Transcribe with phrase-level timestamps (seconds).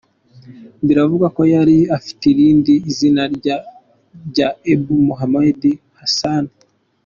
[0.87, 3.23] Biravugwa ko yari afite irindi zina
[4.29, 5.61] rya Ebu Muhammed
[5.95, 6.53] Horasani.